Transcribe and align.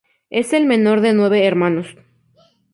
Es 0.31 0.51
el 0.53 0.65
menor 0.65 1.01
de 1.01 1.13
nueve 1.13 1.45
hermanos. 1.45 1.95